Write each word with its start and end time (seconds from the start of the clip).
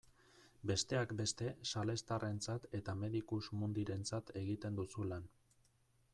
Besteak 0.69 1.11
beste 1.19 1.49
salestarrentzat 1.73 2.65
eta 2.81 2.97
Medicus 3.03 3.43
Mundirentzat 3.61 4.35
egiten 4.43 4.81
duzu 4.83 5.09
lan. 5.13 5.31